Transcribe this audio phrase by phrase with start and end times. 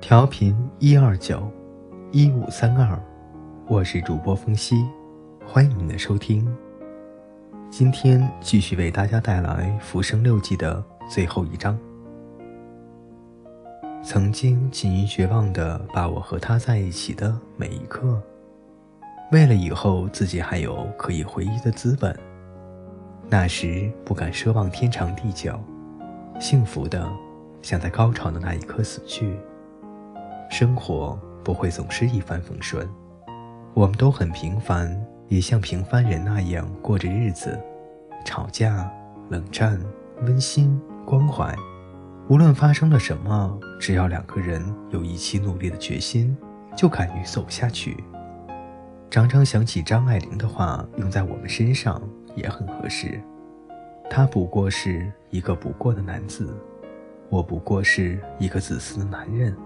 [0.00, 1.46] 调频一二九
[2.10, 2.98] 一五三二，
[3.68, 4.82] 我是主播风夕，
[5.46, 6.48] 欢迎您的收听。
[7.70, 11.78] 今天继续为大家带来《浮生六记》的最后一章。
[14.02, 18.20] 曾经近于绝望的把我和他在一起的每一刻，
[19.30, 22.18] 为了以后自己还有可以回忆的资本，
[23.28, 25.60] 那时不敢奢望天长地久，
[26.40, 27.06] 幸福的
[27.60, 29.36] 想在高潮的那一刻死去。
[30.50, 32.86] 生活不会总是一帆风顺，
[33.72, 37.58] 我们都很平凡，也像平凡人那样过着日子，
[38.24, 38.90] 吵架、
[39.30, 39.80] 冷战、
[40.22, 41.54] 温馨、关怀。
[42.28, 46.36] 无论发生了什么，只要两个人有一起努力的决心，
[46.76, 47.96] 就敢于走下去。
[49.08, 52.02] 常常想起张爱玲的话，用在我们身上
[52.34, 53.20] 也很合适。
[54.10, 56.52] 他不过是一个不过的男子，
[57.28, 59.56] 我不过是一个自私的男人。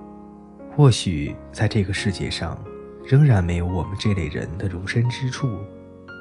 [0.76, 2.58] 或许在这个世界上，
[3.04, 5.48] 仍然没有我们这类人的容身之处，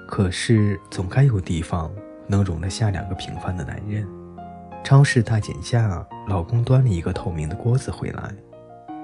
[0.07, 1.91] 可是总该有地方
[2.27, 4.07] 能容得下两个平凡的男人。
[4.83, 8.31] 超市大减价，老公端了一个透明的锅子回来，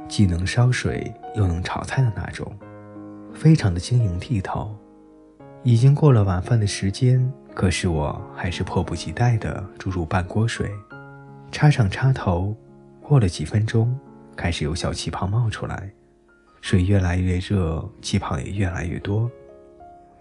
[0.08, 2.55] 既能烧水又能炒菜的那种，
[3.33, 4.77] 非常的晶莹剔透。
[5.64, 10.70] 已经过了晚饭的时间，可是我还是迫不及待地注入半锅水，
[11.52, 12.55] 插上插头，
[13.02, 14.00] 过了几分钟。
[14.39, 15.91] 开始有小气泡冒出来，
[16.61, 19.29] 水越来越热，气泡也越来越多。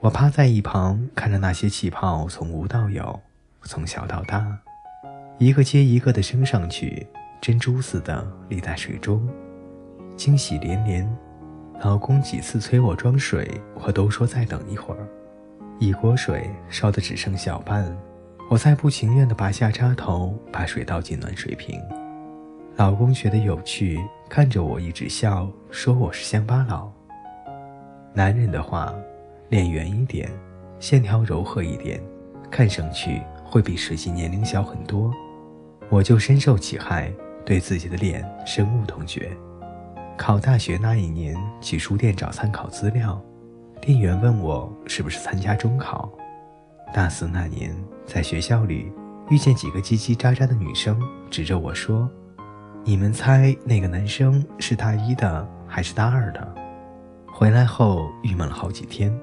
[0.00, 3.20] 我趴在一旁看着那些气泡从无到有，
[3.62, 4.44] 从小到大，
[5.38, 7.06] 一个接一个的升上去，
[7.40, 9.24] 珍珠似的立在水中，
[10.16, 11.08] 惊喜连连。
[11.84, 15.08] 老公几次催我装水，我都说再等一会儿。
[15.78, 17.96] 一锅水烧得只剩小半，
[18.50, 21.80] 我再不情愿地拔下插头，把水倒进暖水瓶。
[22.78, 23.98] 老公觉得有趣，
[24.28, 26.88] 看着我一直笑，说我是乡巴佬。
[28.14, 28.94] 男人的话，
[29.48, 30.30] 脸圆一点，
[30.78, 32.00] 线条柔和一点，
[32.48, 35.12] 看上去会比实际年龄小很多。
[35.88, 37.12] 我就深受其害，
[37.44, 39.28] 对自己的脸深恶痛绝。
[40.16, 43.20] 考大学那一年，去书店找参考资料，
[43.80, 46.08] 店员问我是不是参加中考。
[46.94, 48.92] 大四那年，在学校里
[49.30, 50.96] 遇见几个叽叽喳喳的女生，
[51.28, 52.08] 指着我说。
[52.88, 56.54] 你们猜那个男生是大一的还是大二的？
[57.26, 59.14] 回来后郁闷了好几天。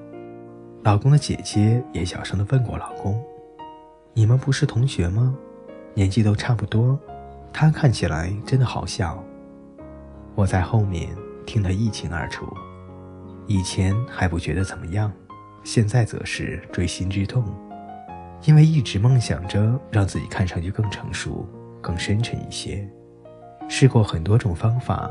[0.84, 3.20] 老公的姐姐也小声的问过老公
[4.14, 5.36] ：“你们不是同学吗？
[5.94, 6.96] 年纪都差不多。
[7.52, 9.20] 他看起来真的好小。”
[10.36, 11.08] 我在后面
[11.44, 12.46] 听得一清二楚。
[13.48, 15.12] 以前还不觉得怎么样，
[15.64, 17.44] 现在则是锥心之痛，
[18.44, 21.44] 因为一直梦想着让自己看上去更成熟、
[21.80, 22.88] 更深沉一些。
[23.68, 25.10] 试过很多种方法，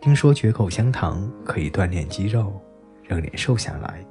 [0.00, 2.60] 听说嚼口香糖可以锻炼肌肉，
[3.06, 4.04] 让脸瘦下来。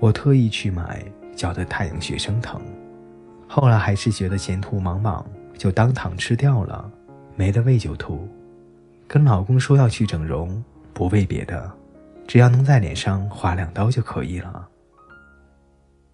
[0.00, 1.04] 我特意去买，
[1.36, 2.60] 嚼得太阳穴生疼。
[3.46, 5.24] 后来还是觉得前途茫茫，
[5.56, 6.90] 就当糖吃掉了，
[7.36, 8.28] 没了胃就吐。
[9.06, 10.62] 跟老公说要去整容，
[10.92, 11.70] 不为别的，
[12.26, 14.68] 只要能在脸上划两刀就可以了。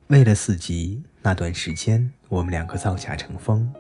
[0.09, 3.73] 为了四级，那段时间我们两个造假成风，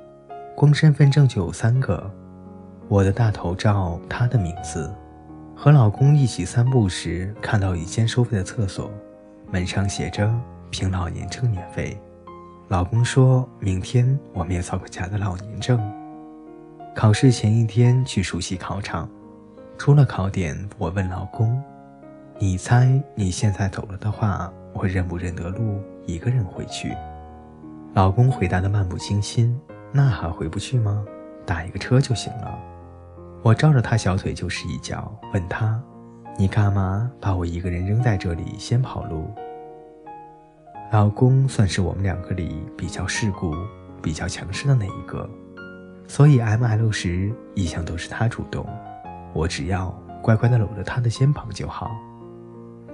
[0.57, 2.11] 光身份证就有三个。
[2.89, 4.93] 我的大头照，他的名字。
[5.57, 8.91] 和老公一起散步时，看到一间收费的厕所，
[9.51, 10.33] 门上写着
[10.71, 11.99] “凭老年证免费”。
[12.69, 15.81] 老公说明天我们也造个假的老年证。
[16.95, 19.09] 考试前一天去熟悉考场，
[19.79, 21.63] 出了考点，我问老公
[22.39, 26.95] ：“你猜你现在走了的话，我认不认得路，一个人回去？”
[27.95, 29.59] 老公回答的漫不经心
[29.93, 31.05] ：“那还回不去吗？
[31.47, 32.59] 打一个车就行了。”
[33.45, 35.79] 我照着他小腿就是一脚，问他
[36.39, 39.31] ：“你干嘛把我一个人扔在这里先跑路？”
[40.91, 43.55] 老公算是我们两个里比较世故、
[44.01, 45.29] 比较强势的那一个，
[46.09, 48.67] 所以 M L 时一向都是他主动，
[49.35, 51.91] 我只要乖乖的搂着他的肩膀就好。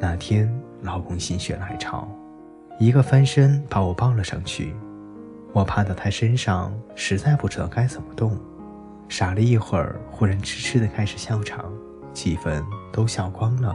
[0.00, 0.52] 那天
[0.82, 2.08] 老公心血来潮，
[2.80, 4.74] 一个翻身把我抱了上去，
[5.52, 8.36] 我趴到他身上，实在不知道该怎么动。
[9.10, 11.64] 傻了一会儿，忽然痴痴的开始笑场，
[12.14, 13.74] 气氛都笑光了。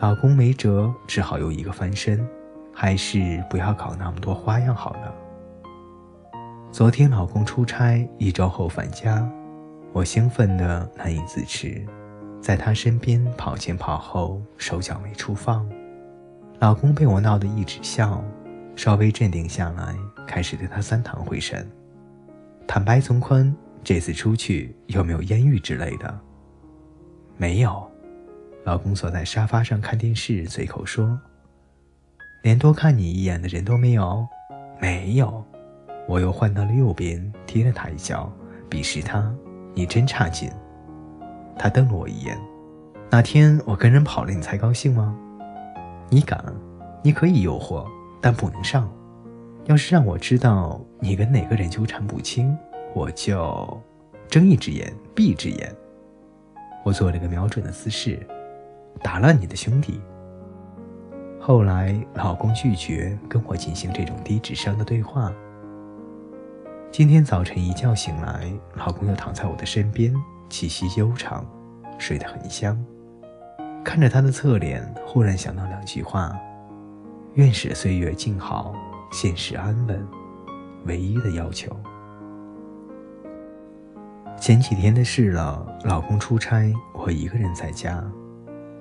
[0.00, 2.24] 老公没辙，只好又一个翻身，
[2.70, 5.14] 还是不要搞那么多花样好了。
[6.70, 9.26] 昨天老公出差，一周后返家，
[9.94, 11.82] 我兴奋的难以自持，
[12.38, 15.66] 在他身边跑前跑后，手脚没处放。
[16.58, 18.22] 老公被我闹得一直笑，
[18.76, 21.66] 稍微镇定下来，开始对他三堂会审。
[22.66, 23.56] 坦白从宽。
[23.84, 26.20] 这次出去有没有艳遇之类的？
[27.36, 27.86] 没有。
[28.64, 31.20] 老公坐在沙发上看电视，随口说
[32.42, 34.26] ：“连多看你一眼的人都没有。”
[34.80, 35.44] 没有。
[36.08, 38.32] 我又换到了右边，踢了他一脚，
[38.70, 39.30] 鄙视他
[39.74, 40.50] ：“你真差劲。”
[41.58, 42.38] 他瞪了我一眼。
[43.10, 45.14] 哪天我跟人跑了，你才高兴吗？
[46.08, 46.42] 你敢？
[47.02, 47.86] 你可以诱惑，
[48.20, 48.90] 但不能上。
[49.66, 52.56] 要是让我知道你跟哪个人纠缠不清，
[52.94, 53.82] 我就
[54.28, 55.74] 睁一只眼闭一只眼。
[56.84, 58.18] 我做了个瞄准的姿势，
[59.02, 60.00] 打乱你的兄弟。
[61.40, 65.32] 后来老公拒绝跟我进行这种低智商的对话。
[66.90, 70.14] 今天早晨一觉醒来，老公又躺在我的身边，
[70.48, 71.44] 气息悠长，
[71.98, 72.82] 睡得很香。
[73.84, 76.34] 看着他的侧脸，忽然想到两句话：
[77.34, 78.72] 愿使岁月静好。
[79.10, 80.06] 现实安稳，
[80.86, 81.76] 唯一的要求。
[84.44, 88.04] 前几天的事了，老公出差，我一个人在家，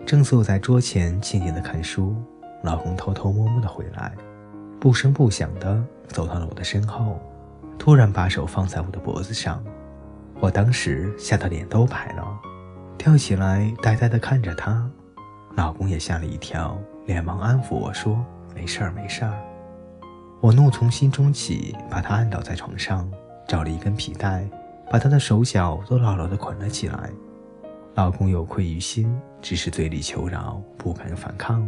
[0.06, 2.14] 正坐在桌前静静的看书。
[2.64, 4.12] 老公偷偷摸摸的回来，
[4.78, 7.18] 不声不响的走到了我的身后，
[7.80, 9.64] 突然把手放在我的脖子上，
[10.42, 12.28] 我当时吓得脸都白了，
[12.98, 14.86] 跳起来呆呆的看着他。
[15.56, 18.22] 老公也吓了一跳，连忙安抚我说
[18.54, 19.32] ：“没事儿，没事儿。”
[20.44, 23.10] 我怒从心中起，把他按倒在床上，
[23.48, 24.46] 找了一根皮带，
[24.94, 27.10] 把他的手脚都牢牢地捆了起来。
[27.96, 31.68] 老公有愧于心，只是嘴里求饶，不敢反抗。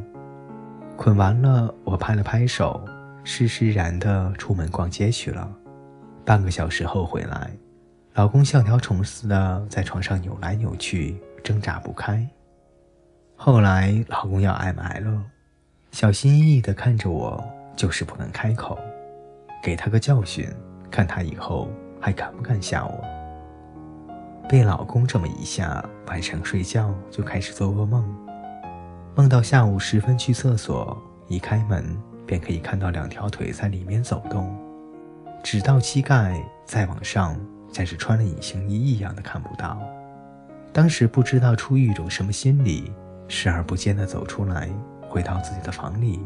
[0.95, 2.79] 捆完了，我拍了拍手，
[3.23, 5.51] 施施然地出门逛街去了。
[6.23, 7.49] 半个小时后回来，
[8.13, 12.29] 老公像条虫似的在床上扭来扭去，挣扎不开。
[13.35, 15.23] 后来老公要挨埋了，
[15.89, 17.43] 小心翼翼地看着我。
[17.75, 18.77] 就是不能开口，
[19.63, 20.47] 给他个教训，
[20.91, 21.67] 看他以后
[21.99, 23.14] 还敢不敢吓我。
[24.47, 28.05] 被老公这么一下，晚上睡觉就开始做噩梦，
[29.15, 30.95] 梦到下午时分去厕所，
[31.27, 31.97] 一开门
[32.27, 34.55] 便可以看到两条腿在里面走动，
[35.43, 37.35] 直到膝盖，再往上
[37.73, 39.79] 像是穿了隐形衣一样的看不到。
[40.71, 42.91] 当时不知道出于一种什么心理，
[43.27, 44.69] 视而不见的走出来，
[45.09, 46.19] 回到自己的房里。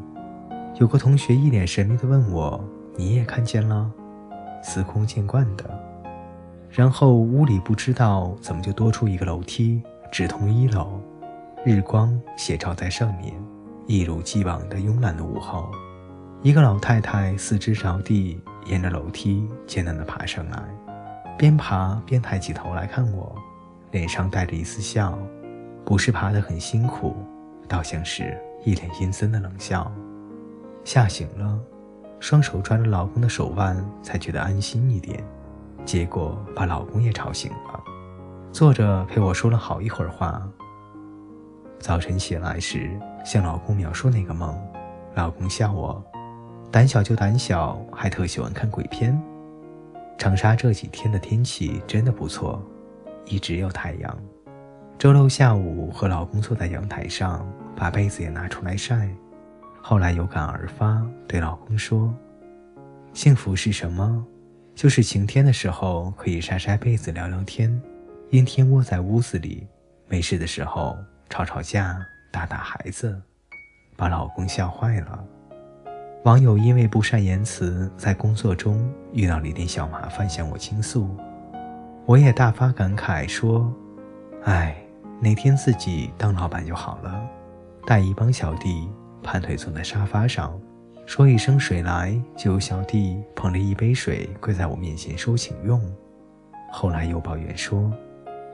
[0.75, 2.62] 有个同学一脸神秘地问我
[2.98, 3.89] ：“你也看见了？”
[4.62, 5.88] 司空见惯的。
[6.69, 9.81] 然后屋里不知道怎么就多出一个楼梯，
[10.12, 11.01] 直通一楼。
[11.66, 13.33] 日光斜照在上面，
[13.88, 15.69] 一如既往的慵懒的午后。
[16.42, 20.63] 一个老太太四肢着地，沿着楼梯艰难地爬上来，
[21.38, 23.36] 边爬边抬起头来看我，
[23.92, 25.18] 脸上带着一丝笑，
[25.83, 27.15] 不是爬得很辛苦，
[27.68, 29.92] 倒像是一脸阴森的冷笑。
[30.86, 31.60] 吓醒了，
[32.22, 35.22] 双手抓着老公的手腕，才觉得安心一点。
[35.89, 37.83] 结果把老公也吵醒了，
[38.51, 40.39] 坐着陪我说了好一会儿话。
[41.80, 42.91] 早晨起来时，
[43.25, 44.56] 向老公描述那个梦，
[45.15, 46.00] 老公笑我，
[46.69, 49.19] 胆小就胆小，还特喜欢看鬼片。
[50.15, 52.62] 长沙这几天的天气真的不错，
[53.25, 54.15] 一直有太阳。
[55.00, 57.44] 周六下午和老公坐在阳台上，
[57.75, 59.09] 把被子也拿出来晒。
[59.81, 62.13] 后来有感而发，对老公说
[63.12, 64.24] ：“幸福是什么？
[64.80, 67.70] 就是晴天的时候可以晒晒被子聊聊天，
[68.30, 69.68] 阴天窝在屋子里，
[70.08, 70.98] 没事的时候
[71.30, 72.00] 吵吵架
[72.32, 73.22] 打打孩子，
[73.98, 75.22] 把老公笑坏了。”
[76.24, 81.13] 网友因为不善言辞，在工作中遇到了一点小麻烦，向我倾诉，
[82.06, 83.70] 我也大发感慨说
[84.48, 84.82] ：“哎，
[85.20, 87.22] 哪天自己当老板就好了，
[87.86, 88.88] 带一帮小弟。”
[89.22, 90.58] 盘腿坐在沙发上，
[91.10, 95.82] 说一声“水来”，就有小弟捧着一杯水跪在我面前说请用。
[96.72, 97.92] 后来又抱怨说：“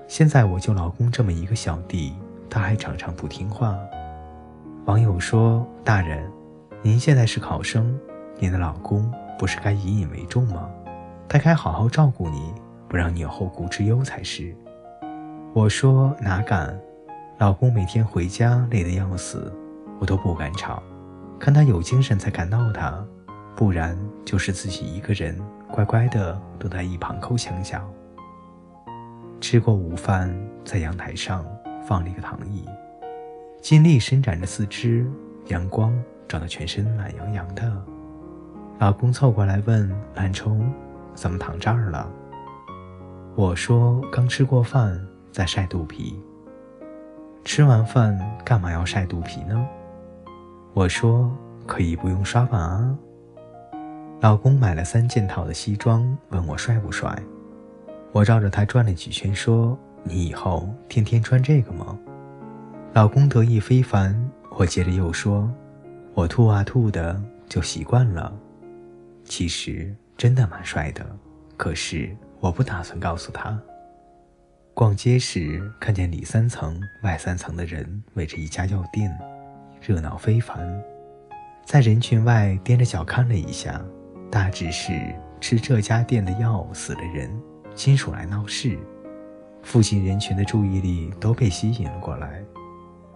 [0.08, 2.16] 现在我就老公这么一个小弟，
[2.50, 3.78] 他还常常不听话。”
[4.88, 6.32] 网友说：“大人，
[6.82, 7.94] 您现在是考生，
[8.40, 10.70] 您的老公不是该引以为重吗？
[11.28, 12.54] 他该好好照顾你，
[12.88, 14.56] 不让你有后顾之忧才是。”
[15.54, 16.74] 我说：“哪敢，
[17.38, 19.54] 老公每天回家累得要死。”
[20.00, 20.82] 我都不敢吵，
[21.40, 23.06] 看他有精神才敢闹他，
[23.56, 25.40] 不然就是自己一个人
[25.72, 27.82] 乖乖的躲在一旁抠墙角。
[29.40, 31.46] 吃过午饭，在阳台上
[31.86, 32.66] 放了一个躺椅，
[33.62, 35.06] 尽力伸展着四肢，
[35.48, 35.94] 阳光
[36.28, 37.72] 照得全身懒洋洋的。
[38.80, 40.72] 老公凑过来问：“懒虫，
[41.14, 42.10] 怎么躺这儿了？”
[43.36, 45.00] 我说：“刚吃过饭，
[45.32, 46.20] 在晒肚皮。
[47.44, 49.64] 吃完饭干嘛要晒肚皮呢？”
[50.76, 51.32] 我说
[51.66, 52.94] 可以不用刷碗啊。
[54.20, 57.18] 老公买了三件套的西装，问我帅不帅。
[58.12, 61.98] 我绕着他转了几圈，说你以后天天穿这个吗？”
[62.92, 64.14] 老公得意非凡。
[64.52, 65.50] 我接着又说
[66.14, 68.38] ：“我吐啊吐的，就习惯了。
[69.24, 71.06] 其实真的蛮帅的，
[71.56, 73.58] 可是我不打算告诉他。”
[74.76, 79.10] 逛街时看见里三层外三层的人围着一家药店，
[79.86, 80.82] 热闹非凡。
[81.64, 83.80] 在人群外踮着脚看了一下，
[84.32, 87.30] 大致是吃这家店的药死了人，
[87.76, 88.80] 亲属来闹事。
[89.62, 92.44] 附近人群的注意力都被吸引了过来。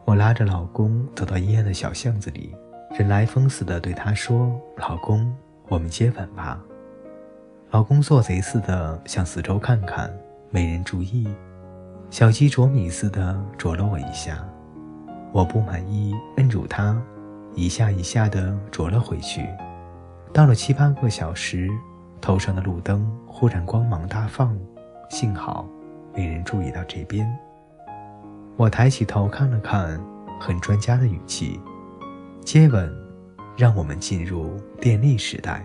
[0.06, 2.56] 我拉着老公走到阴暗的小巷子里，
[2.98, 5.36] 人来疯似的对他说：“老公，
[5.68, 6.64] 我们接吻吧。”
[7.72, 10.12] 老公做贼似的向四周看看，
[10.52, 11.28] 没人注意，
[12.10, 14.44] 小鸡啄米似的啄了我一下。
[15.32, 17.00] 我不满意，摁住他，
[17.54, 19.48] 一下一下的啄了回去。
[20.34, 21.70] 到了七八个小时，
[22.20, 24.58] 头上的路灯忽然光芒大放，
[25.10, 25.68] 幸好
[26.16, 27.28] 没人注意到这边。
[28.58, 30.00] 我抬起头看了看，
[30.40, 31.60] 很专家的语气
[32.44, 32.92] ：“接吻，
[33.56, 35.64] 让我们进入电力时代。”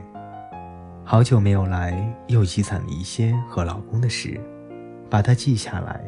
[1.05, 4.41] 好久没有来，又积攒了一些和老公的事，
[5.11, 6.03] 把它记下来。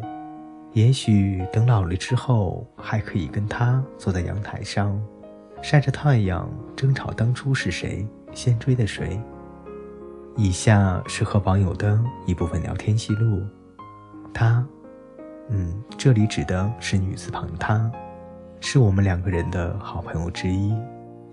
[0.76, 4.94] 也许等老了之后，还可以跟他坐在阳台上，
[5.62, 9.18] 晒着太阳，争吵当初是谁先追的谁。
[10.36, 13.42] 以下是和网友的一部分聊天记录，
[14.34, 14.62] 他。
[15.48, 17.90] 嗯，这里指的是女字旁的他，
[18.60, 20.74] 是我们两个人的好朋友之一，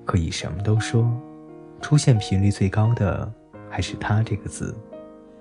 [0.05, 1.05] 可以什么都说。
[1.81, 3.29] 出现频率最高的
[3.69, 4.73] 还是他这个字，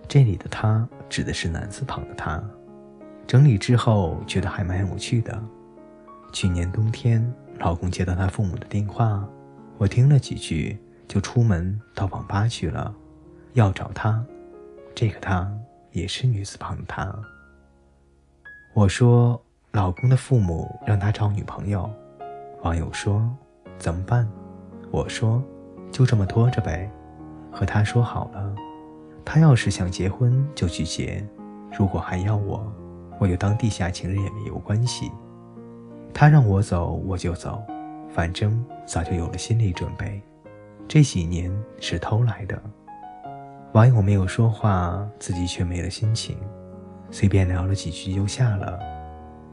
[0.09, 2.43] 这里的他指的是男字旁的他。
[3.27, 5.43] 整理之后觉得还蛮有趣的。
[6.33, 9.27] 去年冬天，老公接到他父母的电话，
[9.79, 12.95] 我听了几句就出门到网吧去了，
[13.53, 14.25] 要找他。
[14.95, 15.51] 这个他
[15.91, 17.15] 也是女字旁的他。
[18.75, 21.91] 我说：“老公的父母让他找女朋友。”
[22.63, 23.29] 网友说
[23.79, 24.27] ：“怎么办？”
[24.91, 25.43] 我说
[25.91, 26.91] ：“就这么拖着呗，
[27.51, 28.55] 和他说好了，
[29.25, 31.27] 他要是想结婚就去结，
[31.77, 32.73] 如果还要我，
[33.23, 35.13] 我就当地下情人也没有关系。
[36.13, 37.63] 他让我走我就走，
[38.13, 40.21] 反正早就有了心理准备。
[40.89, 41.49] 这几年
[41.79, 42.61] 是偷来的。”
[43.75, 46.37] 网友没有说话，自己却没了心情。
[47.13, 48.77] 随便聊了几句就下了，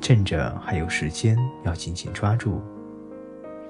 [0.02, 2.60] 趁着还有时间，要紧紧抓住。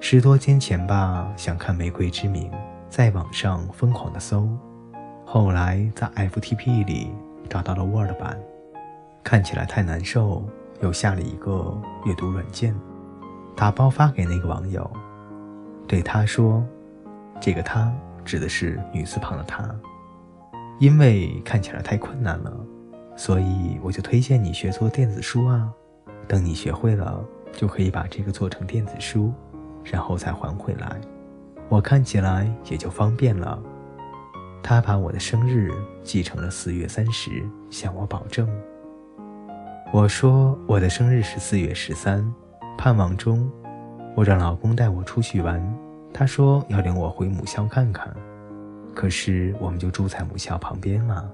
[0.00, 2.50] 十多天前吧，想看《玫瑰之名》，
[2.88, 4.48] 在网上疯狂的搜，
[5.26, 7.12] 后来在 FTP 里
[7.50, 8.40] 找到了 Word 版，
[9.22, 10.42] 看起来太难受，
[10.80, 12.74] 又下了一个阅读软件，
[13.54, 14.90] 打包发给那个网友，
[15.86, 16.64] 对他说
[17.40, 17.92] ：“这个他
[18.24, 19.68] 指的是女字旁的他，
[20.78, 22.52] 因为看起来太困难了。”
[23.16, 25.70] 所以我就推荐你学做电子书啊，
[26.26, 27.22] 等你学会了，
[27.52, 29.30] 就可以把这个做成电子书，
[29.84, 30.98] 然后再还回来，
[31.68, 33.62] 我看起来也就方便了。
[34.62, 35.70] 他把我的生日
[36.02, 37.30] 记成了四月三十，
[37.68, 38.48] 向我保证。
[39.92, 42.24] 我说我的生日是四月十三，
[42.78, 43.50] 盼望中，
[44.14, 45.60] 我让老公带我出去玩，
[46.14, 48.08] 他说要领我回母校看看，
[48.94, 51.28] 可是我们就住在母校旁边啊。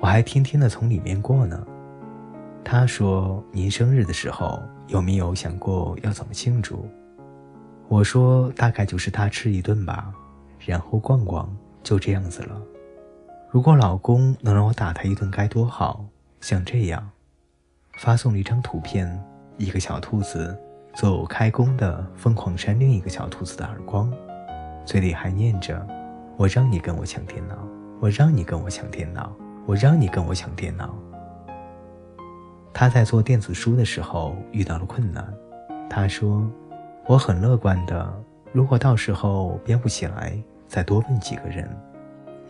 [0.00, 1.62] 我还天天的从里面过呢。
[2.64, 6.88] 他说：“您生日的时候有没有想过要怎么庆祝？”
[7.88, 10.10] 我说：“大概就是大吃一顿吧，
[10.58, 12.58] 然后逛逛，就这样子了。
[13.50, 16.02] 如果老公能让我打他一顿该多好！
[16.40, 17.10] 像这样，
[17.98, 19.22] 发送了一张图片，
[19.56, 20.56] 一个小兔子
[20.94, 24.12] 走开弓的疯狂扇另一个小兔子的耳光，
[24.84, 25.86] 嘴里还念着
[26.36, 27.56] ：‘我让你跟我抢电脑，
[28.00, 29.32] 我让你跟我抢电脑。’”
[29.66, 30.94] 我让你跟我抢电脑。
[32.74, 35.26] 他在做电子书的时候遇到了困难，
[35.88, 36.46] 他说
[37.08, 38.12] ：“我很乐观的，
[38.52, 41.66] 如果到时候编不起来，再多问几个人，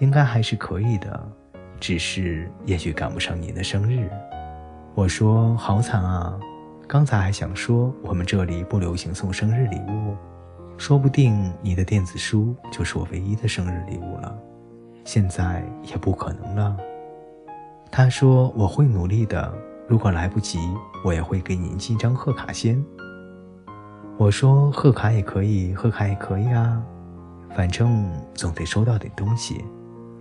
[0.01, 1.25] 应该还是可以的。
[1.79, 4.11] 只是也许赶不上您的生日。”
[4.95, 6.39] 我说：“好惨啊！
[6.87, 10.15] 刚才还想说我们这里不流行送生日礼物，
[10.77, 14.33] 说不定你的电子书就是我唯一的生日礼物了。
[15.05, 16.77] 现在也不可能了。”
[17.91, 19.53] 他说：“我会努力的，
[19.89, 20.61] 如果来不及，
[21.05, 22.81] 我也会给你寄张贺卡先。”
[24.17, 26.81] 我说：“贺卡也可以，贺卡也可以啊，
[27.57, 29.65] 反正总得收到点东西。”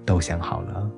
[0.04, 0.90] 都想好了，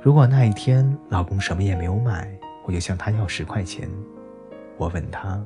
[0.00, 2.26] 如果那一天老公什么也没有买，
[2.66, 3.88] 我就向他要十块钱。
[4.76, 5.42] 我问他：“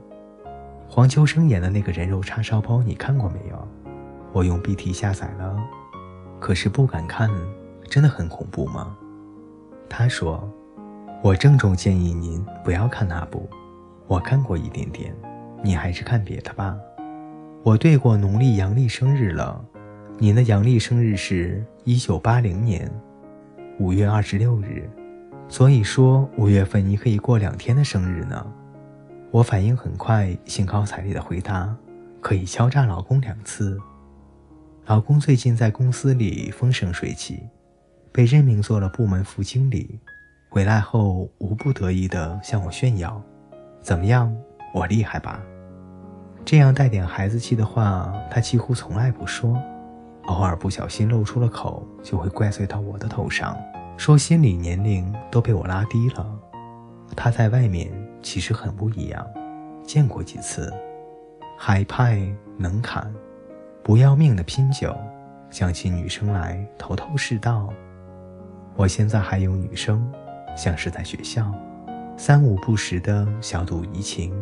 [0.88, 3.68] 黄秋生演的那个人肉叉烧包你看过没有？”
[4.32, 5.56] 我用 BT 下载了，
[6.40, 7.30] 可是不敢看，
[7.88, 8.96] 真的很恐怖吗？
[9.88, 10.42] 他说。
[11.22, 13.46] 我郑重建议您不要看那部，
[14.06, 15.14] 我看过一点点，
[15.62, 16.74] 你还是看别的吧。
[17.62, 19.62] 我对过农历阳历生日了，
[20.16, 22.90] 您的阳历生日是一九八零年
[23.78, 24.88] 五月二十六日，
[25.50, 28.46] 所以说五月份你可以过两天的生日呢。
[29.32, 31.76] 我反应很快，兴高采烈的回答
[32.22, 33.76] ：“可以敲诈老公两次。”
[34.86, 37.40] 老公最近在公司里风生水起，
[38.12, 39.98] 被任命做了部门副经理。
[40.48, 43.20] 回来后无不得意地向我炫耀
[43.82, 44.32] ：“怎么样，
[44.72, 45.40] 我厉害吧？”
[46.44, 49.60] 这样带点孩子气的话，他几乎从来不说，
[50.26, 53.56] 偶尔不小心露出了口，就会怪罪到我的头上，
[54.00, 56.26] 说心理年龄都被我拉低了。
[57.14, 57.92] 他在外面
[58.22, 59.26] 其实很不一样，
[59.84, 60.72] 见过几次，
[61.58, 62.18] 海派
[62.56, 63.14] 能砍。
[63.82, 64.96] 不要命的拼酒，
[65.50, 67.68] 想起女生来头头是道。
[68.74, 70.10] 我现在还有女生，
[70.56, 71.52] 像是在学校，
[72.16, 74.32] 三五不时的小赌怡情。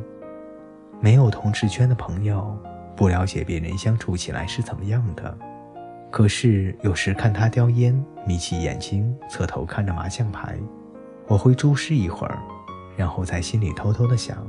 [1.01, 2.57] 没有同事圈的朋友，
[2.95, 5.37] 不了解别人相处起来是怎么样的。
[6.11, 10.59] 可是有时看他叼烟，眯起眼睛，侧头看着麻将牌，
[11.27, 12.39] 我会注视一会儿，
[12.97, 14.47] 然后在心里偷偷的想：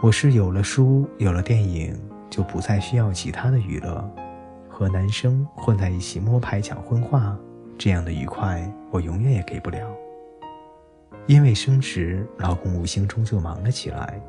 [0.00, 1.96] 我是有了书，有了电影。
[2.28, 4.04] 就不再需要其他的娱乐，
[4.68, 7.38] 和男生混在一起摸牌抢婚话，
[7.78, 9.78] 这样的愉快我永远也给不了。
[11.26, 14.20] 因为升职，老公无形中就忙了起来。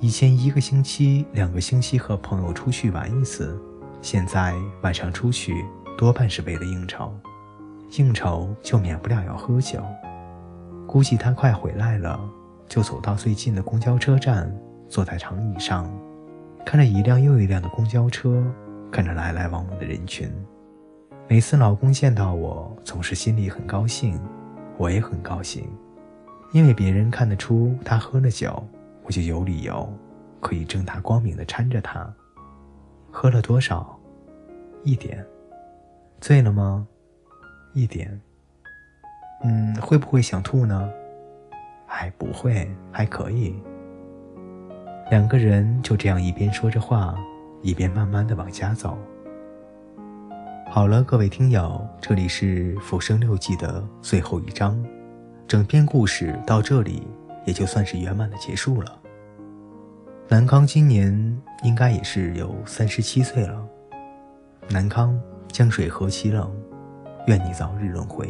[0.00, 3.58] 以前一个星期、两个星期和朋友出去玩一次，
[4.00, 5.64] 现在晚上出去
[5.96, 7.12] 多半是为了应酬，
[7.98, 9.82] 应酬就免不了要喝酒。
[10.86, 12.18] 估计他快回来了，
[12.66, 14.50] 就走到最近的公交车站，
[14.88, 15.90] 坐在长椅上。
[16.64, 18.44] 看着一辆又一辆的公交车，
[18.90, 20.30] 看着来来往往的人群，
[21.26, 24.20] 每次老公见到我，总是心里很高兴，
[24.76, 25.68] 我也很高兴，
[26.52, 28.62] 因为别人看得出他喝了酒，
[29.02, 29.92] 我就有理由
[30.40, 32.10] 可以正大光明的搀着他。
[33.20, 33.98] 喝了多少？
[34.84, 35.26] 一点。
[36.20, 36.86] 醉了吗？
[37.72, 38.08] 一点。
[39.42, 40.88] 嗯，会不会想吐呢？
[41.88, 43.60] 哎，不会，还可以。
[45.10, 47.18] 两个人就这样一边说着话，
[47.60, 48.96] 一边慢慢的往家走。
[50.70, 54.80] 好了，各位听友，这里是《浮生六记》的最后一章，
[55.48, 57.04] 整篇故事到这里
[57.44, 58.97] 也就算是圆满的结束了。
[60.30, 63.66] 南康今年应该也是有三十七岁了。
[64.68, 65.18] 南康，
[65.50, 66.54] 江水何其冷，
[67.26, 68.28] 愿你早日轮回，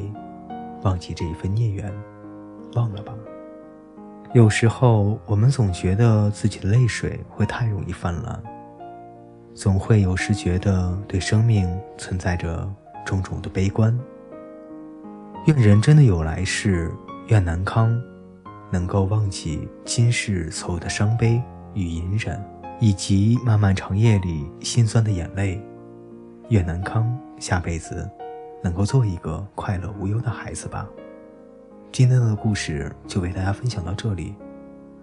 [0.82, 1.92] 忘记这一份孽缘，
[2.74, 3.12] 忘了吧。
[4.32, 8.40] 有时候，我们总觉得自己的泪水会太容易泛滥，
[9.52, 12.72] 总会有时觉得对生命存在着
[13.04, 13.98] 种种的悲观。
[15.46, 16.92] 愿人真的有来世，
[17.26, 18.00] 愿南康
[18.70, 21.42] 能够忘记今世所有的伤悲
[21.74, 22.42] 与隐忍，
[22.80, 25.60] 以及漫漫长夜里心酸的眼泪。
[26.48, 27.06] 愿南康
[27.38, 28.10] 下辈子
[28.62, 30.88] 能够做一个快乐无忧的孩子吧。
[31.92, 34.34] 今天的故事就为大家分享到这里。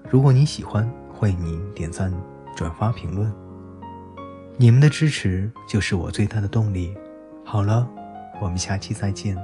[0.09, 2.13] 如果你喜欢，欢迎您点赞、
[2.55, 3.31] 转发、评论。
[4.57, 6.95] 你们的支持就是我最大的动力。
[7.43, 7.87] 好了，
[8.41, 9.37] 我们下期再见。